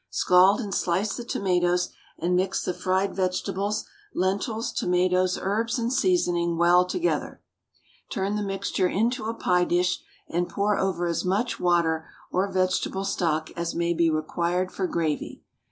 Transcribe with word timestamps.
Scald 0.09 0.59
and 0.59 0.73
slice 0.73 1.15
the 1.15 1.23
tomatoes, 1.23 1.89
and 2.17 2.35
mix 2.35 2.65
the 2.65 2.73
fried 2.73 3.15
vegetables, 3.15 3.85
lentils, 4.15 4.71
tomatoes, 4.73 5.37
herbs, 5.39 5.77
and 5.77 5.93
seasoning 5.93 6.57
well 6.57 6.85
together. 6.85 7.43
Turn 8.09 8.35
the 8.35 8.41
mixture 8.41 8.87
into 8.87 9.25
a 9.25 9.35
pie 9.35 9.63
dish, 9.65 9.99
and 10.27 10.49
pour 10.49 10.75
over 10.75 11.05
as 11.05 11.23
much 11.23 11.59
water 11.59 12.09
or 12.31 12.51
vegetable 12.51 13.05
stock 13.05 13.51
as 13.55 13.75
may 13.75 13.93
be 13.93 14.09
required 14.09 14.71
for 14.71 14.87
gravy. 14.87 15.43